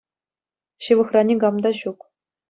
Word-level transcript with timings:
Ҫывӑхра 0.85 1.21
никам 1.31 1.55
та 1.67 1.73
ҫук. 1.81 1.99